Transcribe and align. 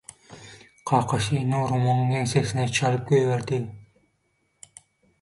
Kakasy 0.91 1.43
Nurumyň 1.51 2.03
ýeňsesine 2.15 2.67
çalyp 2.79 3.07
goýberdi. 3.15 3.65